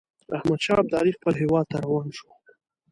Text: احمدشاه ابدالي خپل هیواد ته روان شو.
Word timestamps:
احمدشاه 0.37 0.79
ابدالي 0.83 1.11
خپل 1.17 1.33
هیواد 1.41 1.65
ته 1.71 1.77
روان 1.85 2.07
شو. 2.17 2.27